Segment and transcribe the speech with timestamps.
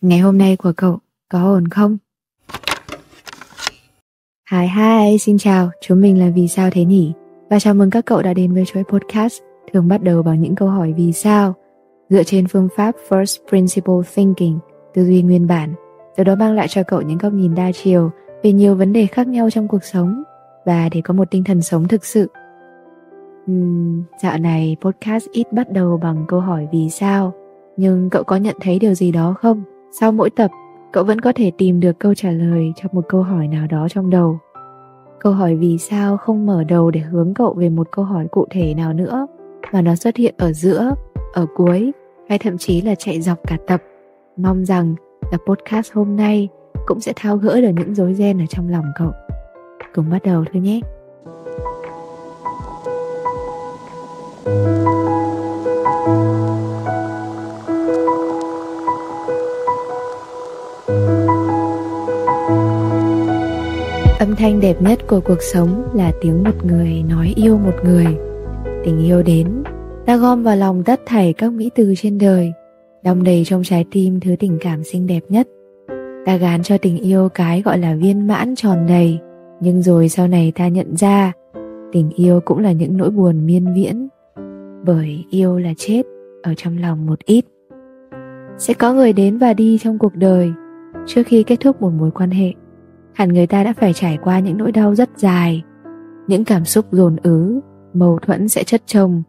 [0.00, 0.98] Ngày hôm nay của cậu
[1.28, 1.98] có ổn không?
[4.52, 7.12] Hi hi, xin chào, chúng mình là Vì sao thế nhỉ?
[7.50, 10.54] Và chào mừng các cậu đã đến với chuỗi podcast thường bắt đầu bằng những
[10.54, 11.54] câu hỏi vì sao
[12.08, 14.58] dựa trên phương pháp First Principle Thinking,
[14.94, 15.74] tư duy nguyên bản,
[16.16, 18.10] từ đó mang lại cho cậu những góc nhìn đa chiều
[18.42, 20.22] về nhiều vấn đề khác nhau trong cuộc sống
[20.66, 22.30] và để có một tinh thần sống thực sự.
[23.50, 27.34] Uhm, dạo này podcast ít bắt đầu bằng câu hỏi vì sao,
[27.76, 29.64] nhưng cậu có nhận thấy điều gì đó không?
[29.90, 30.50] Sau mỗi tập,
[30.92, 33.88] cậu vẫn có thể tìm được câu trả lời cho một câu hỏi nào đó
[33.90, 34.38] trong đầu.
[35.20, 38.46] Câu hỏi vì sao không mở đầu để hướng cậu về một câu hỏi cụ
[38.50, 39.26] thể nào nữa,
[39.72, 40.94] mà nó xuất hiện ở giữa,
[41.32, 41.92] ở cuối,
[42.28, 43.82] hay thậm chí là chạy dọc cả tập.
[44.36, 44.94] Mong rằng
[45.30, 46.48] tập podcast hôm nay
[46.86, 49.12] cũng sẽ tháo gỡ được những rối ren ở trong lòng cậu.
[49.94, 50.80] Cùng bắt đầu thôi nhé.
[54.44, 54.95] Âm
[64.36, 68.06] thanh đẹp nhất của cuộc sống là tiếng một người nói yêu một người.
[68.84, 69.62] Tình yêu đến,
[70.06, 72.52] ta gom vào lòng tất thảy các mỹ từ trên đời,
[73.04, 75.48] đong đầy trong trái tim thứ tình cảm xinh đẹp nhất.
[76.26, 79.18] Ta gán cho tình yêu cái gọi là viên mãn tròn đầy,
[79.60, 81.32] nhưng rồi sau này ta nhận ra,
[81.92, 84.08] tình yêu cũng là những nỗi buồn miên viễn,
[84.86, 86.02] bởi yêu là chết
[86.42, 87.44] ở trong lòng một ít.
[88.58, 90.52] Sẽ có người đến và đi trong cuộc đời
[91.06, 92.52] trước khi kết thúc một mối quan hệ
[93.16, 95.62] hẳn người ta đã phải trải qua những nỗi đau rất dài,
[96.26, 97.60] những cảm xúc dồn ứ,
[97.94, 99.22] mâu thuẫn sẽ chất chồng.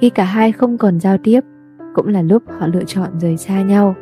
[0.00, 1.40] Khi cả hai không còn giao tiếp,
[1.94, 3.94] cũng là lúc họ lựa chọn rời xa nhau.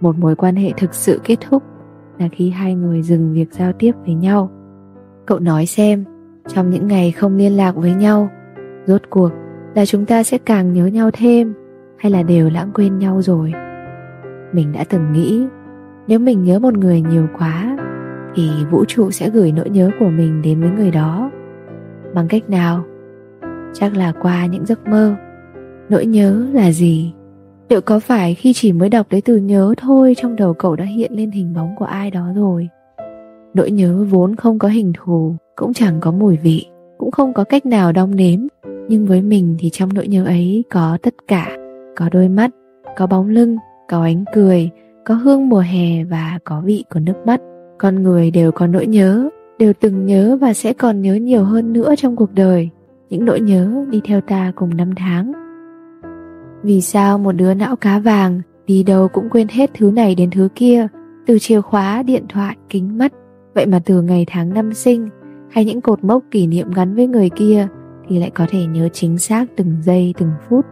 [0.00, 1.62] Một mối quan hệ thực sự kết thúc
[2.18, 4.50] là khi hai người dừng việc giao tiếp với nhau.
[5.26, 6.04] Cậu nói xem,
[6.48, 8.28] trong những ngày không liên lạc với nhau,
[8.86, 9.30] rốt cuộc
[9.74, 11.54] là chúng ta sẽ càng nhớ nhau thêm
[11.98, 13.52] hay là đều lãng quên nhau rồi?
[14.52, 15.46] Mình đã từng nghĩ,
[16.06, 17.76] nếu mình nhớ một người nhiều quá
[18.34, 21.30] thì vũ trụ sẽ gửi nỗi nhớ của mình đến với người đó.
[22.14, 22.84] Bằng cách nào?
[23.74, 25.14] Chắc là qua những giấc mơ.
[25.88, 27.12] Nỗi nhớ là gì?
[27.68, 30.84] Liệu có phải khi chỉ mới đọc đến từ nhớ thôi trong đầu cậu đã
[30.84, 32.68] hiện lên hình bóng của ai đó rồi?
[33.54, 36.66] Nỗi nhớ vốn không có hình thù, cũng chẳng có mùi vị,
[36.98, 38.40] cũng không có cách nào đong nếm
[38.90, 41.56] nhưng với mình thì trong nỗi nhớ ấy có tất cả.
[41.96, 42.50] Có đôi mắt,
[42.96, 43.56] có bóng lưng,
[43.88, 44.70] có ánh cười,
[45.04, 47.40] có hương mùa hè và có vị của nước mắt
[47.80, 51.72] con người đều có nỗi nhớ, đều từng nhớ và sẽ còn nhớ nhiều hơn
[51.72, 52.70] nữa trong cuộc đời.
[53.10, 55.32] Những nỗi nhớ đi theo ta cùng năm tháng.
[56.62, 60.30] Vì sao một đứa não cá vàng đi đâu cũng quên hết thứ này đến
[60.30, 60.86] thứ kia,
[61.26, 63.12] từ chìa khóa, điện thoại, kính mắt.
[63.54, 65.08] Vậy mà từ ngày tháng năm sinh,
[65.50, 67.68] hay những cột mốc kỷ niệm gắn với người kia,
[68.08, 70.64] thì lại có thể nhớ chính xác từng giây, từng phút.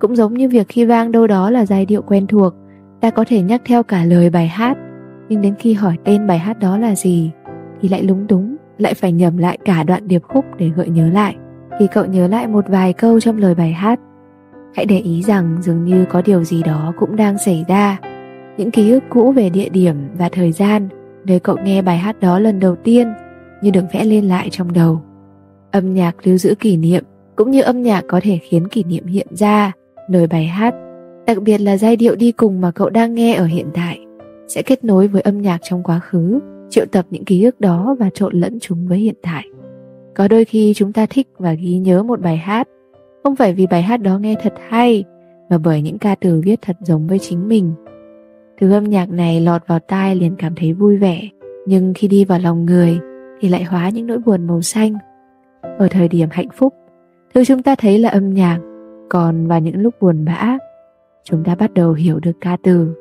[0.00, 2.54] Cũng giống như việc khi vang đâu đó là giai điệu quen thuộc,
[3.00, 4.78] ta có thể nhắc theo cả lời bài hát
[5.28, 7.30] nhưng đến khi hỏi tên bài hát đó là gì,
[7.80, 11.08] thì lại lúng túng, lại phải nhầm lại cả đoạn điệp khúc để gợi nhớ
[11.08, 11.36] lại.
[11.78, 14.00] Khi cậu nhớ lại một vài câu trong lời bài hát.
[14.74, 17.98] Hãy để ý rằng dường như có điều gì đó cũng đang xảy ra.
[18.56, 20.88] Những ký ức cũ về địa điểm và thời gian
[21.24, 23.08] nơi cậu nghe bài hát đó lần đầu tiên
[23.62, 25.00] như được vẽ lên lại trong đầu.
[25.70, 27.04] Âm nhạc lưu giữ kỷ niệm
[27.36, 29.72] cũng như âm nhạc có thể khiến kỷ niệm hiện ra
[30.08, 30.74] lời bài hát,
[31.26, 34.07] đặc biệt là giai điệu đi cùng mà cậu đang nghe ở hiện tại
[34.48, 37.96] sẽ kết nối với âm nhạc trong quá khứ, triệu tập những ký ức đó
[37.98, 39.44] và trộn lẫn chúng với hiện tại.
[40.14, 42.68] Có đôi khi chúng ta thích và ghi nhớ một bài hát.
[43.22, 45.04] Không phải vì bài hát đó nghe thật hay,
[45.50, 47.72] mà bởi những ca từ viết thật giống với chính mình.
[48.60, 51.28] Thứ âm nhạc này lọt vào tai liền cảm thấy vui vẻ,
[51.66, 52.98] nhưng khi đi vào lòng người
[53.40, 54.94] thì lại hóa những nỗi buồn màu xanh.
[55.78, 56.74] Ở thời điểm hạnh phúc,
[57.34, 58.58] thứ chúng ta thấy là âm nhạc,
[59.08, 60.58] còn vào những lúc buồn bã,
[61.24, 62.94] chúng ta bắt đầu hiểu được ca từ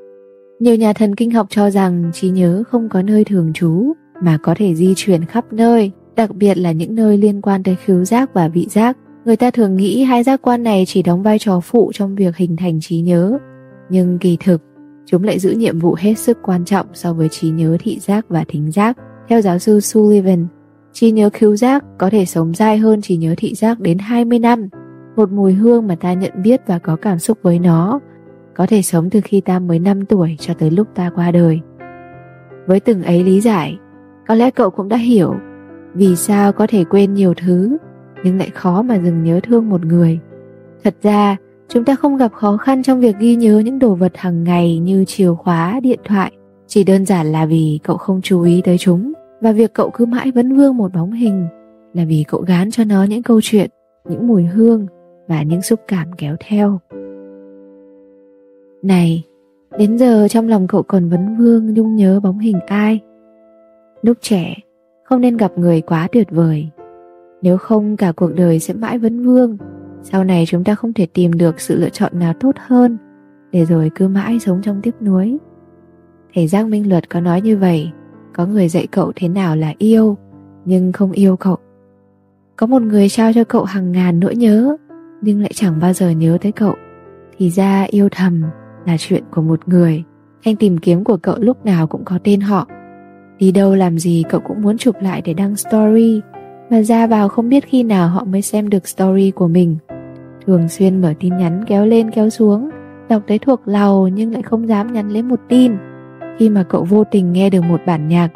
[0.59, 4.37] nhiều nhà thần kinh học cho rằng trí nhớ không có nơi thường trú mà
[4.43, 8.05] có thể di chuyển khắp nơi, đặc biệt là những nơi liên quan tới khứu
[8.05, 8.97] giác và vị giác.
[9.25, 12.35] Người ta thường nghĩ hai giác quan này chỉ đóng vai trò phụ trong việc
[12.35, 13.37] hình thành trí nhớ,
[13.89, 14.61] nhưng kỳ thực
[15.05, 18.25] chúng lại giữ nhiệm vụ hết sức quan trọng so với trí nhớ thị giác
[18.29, 18.97] và thính giác.
[19.29, 20.47] Theo giáo sư Sullivan,
[20.93, 24.39] trí nhớ khứu giác có thể sống dai hơn trí nhớ thị giác đến 20
[24.39, 24.69] năm.
[25.15, 27.99] Một mùi hương mà ta nhận biết và có cảm xúc với nó
[28.57, 31.59] có thể sống từ khi ta mới 5 tuổi cho tới lúc ta qua đời.
[32.67, 33.77] Với từng ấy lý giải,
[34.27, 35.35] có lẽ cậu cũng đã hiểu
[35.93, 37.77] vì sao có thể quên nhiều thứ
[38.23, 40.19] nhưng lại khó mà dừng nhớ thương một người.
[40.83, 41.37] Thật ra,
[41.69, 44.79] chúng ta không gặp khó khăn trong việc ghi nhớ những đồ vật hàng ngày
[44.79, 46.31] như chìa khóa, điện thoại,
[46.67, 50.05] chỉ đơn giản là vì cậu không chú ý tới chúng và việc cậu cứ
[50.05, 51.47] mãi vấn vương một bóng hình
[51.93, 53.69] là vì cậu gán cho nó những câu chuyện,
[54.09, 54.87] những mùi hương
[55.27, 56.79] và những xúc cảm kéo theo.
[58.83, 59.23] Này,
[59.77, 62.99] Đến giờ trong lòng cậu còn vấn vương nhung nhớ bóng hình ai?
[64.01, 64.55] Lúc trẻ
[65.03, 66.69] Không nên gặp người quá tuyệt vời.
[67.41, 69.57] Nếu không cả cuộc đời sẽ mãi vấn vương.
[70.03, 72.97] Sau này chúng ta không thể tìm được sự lựa chọn nào tốt hơn
[73.51, 75.37] Để rồi cứ mãi sống trong tiếc nuối.
[76.33, 77.91] Thầy Giang Minh Luật có nói như vậy
[78.33, 80.17] Có người dạy cậu thế nào là yêu
[80.65, 81.57] Nhưng không yêu cậu.
[82.55, 84.77] Có một người trao cho cậu hàng ngàn nỗi nhớ
[85.21, 86.75] Nhưng lại chẳng bao giờ nhớ tới cậu
[87.37, 88.43] Thì ra yêu thầm
[88.87, 90.03] là chuyện của một người.
[90.45, 92.67] Thanh tìm kiếm của cậu lúc nào cũng có tên họ.
[93.39, 96.21] Đi đâu làm gì cậu cũng muốn chụp lại để đăng story,
[96.69, 99.77] Mà ra vào không biết khi nào họ mới xem được story của mình.
[100.45, 102.69] Thường xuyên mở tin nhắn kéo lên kéo xuống,
[103.09, 105.71] Đọc tới thuộc lầu nhưng lại không dám nhắn lấy một tin.
[106.37, 108.29] Khi mà cậu vô tình nghe được một bản nhạc,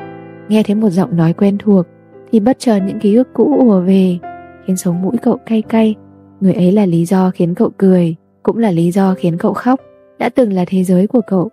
[0.48, 1.86] Nghe thấy một giọng nói quen thuộc,
[2.32, 4.18] Thì bất chợt những ký ức cũ ùa về,
[4.66, 5.96] Khiến sống mũi cậu cay cay.
[6.40, 9.80] Người ấy là lý do khiến cậu cười, Cũng là lý do khiến cậu khóc
[10.22, 11.50] đã từng là thế giới của cậu.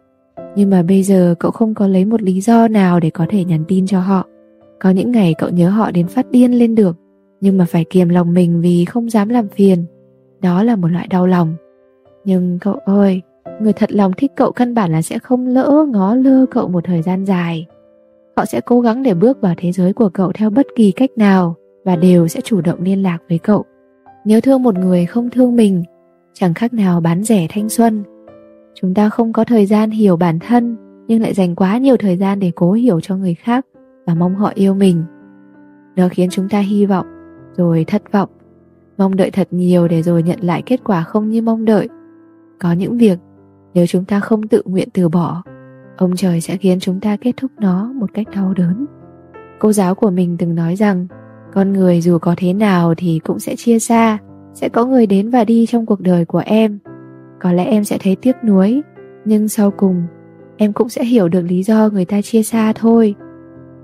[0.56, 3.44] Nhưng mà bây giờ cậu không có lấy một lý do nào để có thể
[3.44, 4.26] nhắn tin cho họ.
[4.80, 6.96] Có những ngày cậu nhớ họ đến phát điên lên được,
[7.40, 9.84] nhưng mà phải kiềm lòng mình vì không dám làm phiền.
[10.40, 11.54] Đó là một loại đau lòng.
[12.24, 13.22] Nhưng cậu ơi,
[13.60, 16.84] người thật lòng thích cậu căn bản là sẽ không lỡ ngó lơ cậu một
[16.84, 17.66] thời gian dài.
[18.36, 21.10] Họ sẽ cố gắng để bước vào thế giới của cậu theo bất kỳ cách
[21.16, 21.54] nào
[21.84, 23.64] và đều sẽ chủ động liên lạc với cậu.
[24.24, 25.84] Nhớ thương một người không thương mình,
[26.34, 28.04] chẳng khác nào bán rẻ thanh xuân
[28.80, 30.76] chúng ta không có thời gian hiểu bản thân,
[31.06, 33.66] nhưng lại dành quá nhiều thời gian để cố hiểu cho người khác
[34.06, 35.04] và mong họ yêu mình.
[35.96, 37.06] Nó khiến chúng ta hy vọng,
[37.56, 38.28] rồi thất vọng.
[38.98, 41.88] Mong đợi thật nhiều để rồi nhận lại kết quả không như mong đợi.
[42.58, 43.18] Có những việc,
[43.74, 45.42] nếu chúng ta không tự nguyện từ bỏ,
[45.96, 48.86] ông trời sẽ khiến chúng ta kết thúc nó một cách đau đớn.
[49.58, 51.06] Cô giáo của mình từng nói rằng,
[51.54, 54.18] con người dù có thế nào thì cũng sẽ chia xa,
[54.54, 56.78] sẽ có người đến và đi trong cuộc đời của em
[57.40, 58.82] có lẽ em sẽ thấy tiếc nuối,
[59.24, 60.02] nhưng sau cùng,
[60.56, 63.14] em cũng sẽ hiểu được lý do người ta chia xa thôi.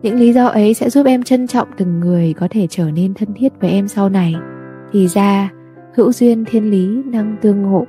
[0.02, 3.14] Những lý do ấy sẽ giúp em trân trọng từng người có thể trở nên
[3.14, 4.34] thân thiết với em sau này.
[4.92, 5.52] Thì ra,
[5.94, 7.84] hữu duyên thiên lý, năng tương ngộ.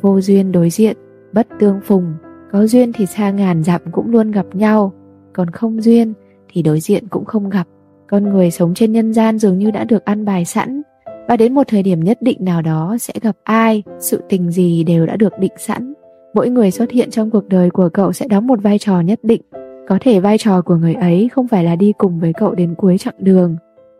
[0.00, 0.96] Vô duyên đối diện,
[1.32, 2.14] bất tương phùng.
[2.52, 4.92] Có duyên thì xa ngàn dặm cũng luôn gặp nhau.
[5.32, 6.12] Còn không duyên
[6.48, 7.64] thì đối diện cũng không gặp.
[8.08, 10.82] Con người sống trên nhân gian dường như đã được ăn bài sẵn
[11.28, 14.84] và đến một thời điểm nhất định nào đó sẽ gặp ai, sự tình gì
[14.84, 15.94] đều đã được định sẵn.
[16.34, 19.18] Mỗi người xuất hiện trong cuộc đời của cậu sẽ đóng một vai trò nhất
[19.22, 19.42] định.
[19.88, 22.74] Có thể vai trò của người ấy không phải là đi cùng với cậu đến
[22.74, 23.56] cuối chặng đường,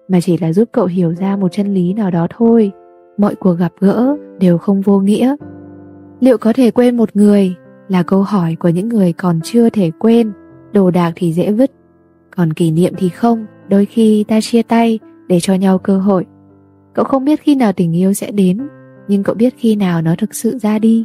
[0.09, 2.73] mà chỉ là giúp cậu hiểu ra một chân lý nào đó thôi.
[3.19, 5.37] Mọi cuộc gặp gỡ đều không vô nghĩa.
[6.21, 7.55] Liệu có thể quên một người
[7.89, 10.33] là câu hỏi của những người còn chưa thể quên.
[10.73, 11.71] Đồ đạc thì dễ vứt,
[12.37, 13.47] còn kỷ niệm thì không.
[13.69, 16.25] Đôi khi ta chia tay để cho nhau cơ hội.
[16.97, 18.69] Cậu không biết khi nào tình yêu sẽ đến,
[19.09, 21.05] nhưng cậu biết khi nào nó thực sự ra đi.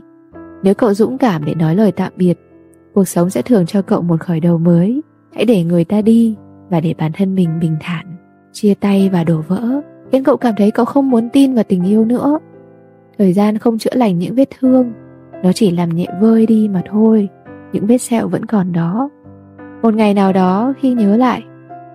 [0.64, 2.40] Nếu cậu dũng cảm để nói lời tạm biệt,
[2.94, 5.02] cuộc sống sẽ thường cho cậu một khởi đầu mới.
[5.36, 6.36] Hãy để người ta đi
[6.70, 8.06] và để bản thân mình bình thản.
[8.52, 11.84] Chia tay và đổ vỡ khiến cậu cảm thấy cậu không muốn tin vào tình
[11.84, 12.40] yêu nữa.
[13.18, 14.92] Thời gian không chữa lành những vết thương,
[15.44, 17.30] nó chỉ làm nhẹ vơi đi mà thôi.
[17.74, 19.10] Những vết sẹo vẫn còn đó.
[19.82, 21.44] Một ngày nào đó khi nhớ lại,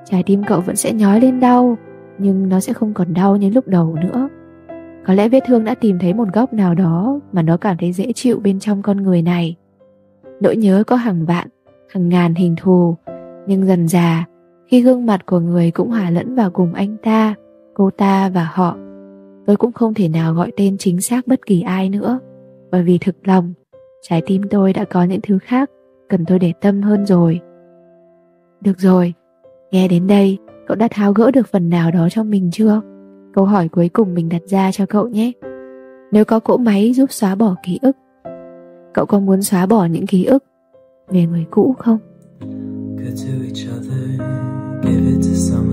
[0.05, 1.77] trái tim cậu vẫn sẽ nhói lên đau
[2.19, 4.29] nhưng nó sẽ không còn đau như lúc đầu nữa.
[5.07, 7.93] Có lẽ vết thương đã tìm thấy một góc nào đó mà nó cảm thấy
[7.93, 9.57] dễ chịu bên trong con người này.
[10.41, 11.49] Nỗi nhớ có hàng vạn,
[11.89, 12.97] hàng ngàn hình thù,
[13.47, 14.25] nhưng dần già
[14.67, 17.35] khi gương mặt của người cũng hòa lẫn vào cùng anh ta,
[17.75, 18.77] cô ta và họ,
[19.47, 22.19] tôi cũng không thể nào gọi tên chính xác bất kỳ ai nữa.
[22.71, 23.53] Bởi vì thực lòng,
[24.03, 25.71] trái tim tôi đã có những thứ khác
[26.09, 27.41] cần tôi để tâm hơn rồi.
[28.61, 29.15] Được rồi,
[29.71, 32.81] nghe đến đây Cậu đã tháo gỡ được phần nào đó cho mình chưa?
[33.35, 35.33] Câu hỏi cuối cùng mình đặt ra cho cậu nhé.
[36.13, 37.97] Nếu có cỗ máy giúp xóa bỏ ký ức,
[38.95, 40.45] cậu có muốn xóa bỏ những ký ức
[41.09, 41.99] về người cũ không?
[45.37, 45.66] saw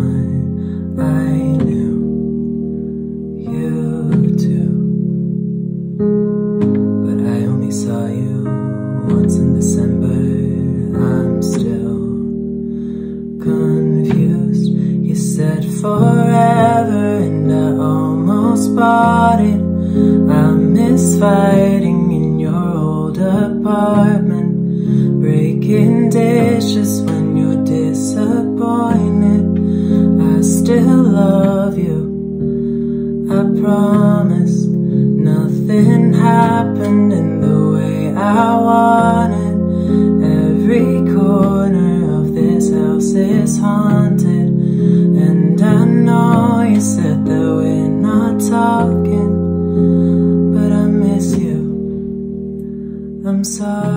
[18.78, 19.62] it.
[20.32, 24.52] I miss fighting in your old apartment,
[25.22, 29.46] breaking dishes when you're disappointed.
[30.22, 34.64] I still love you, I promise.
[34.64, 39.56] Nothing happened in the way I wanted.
[40.24, 44.50] Every corner of this house is haunted.
[45.26, 47.13] And I know you said
[53.44, 53.93] I'm sorry.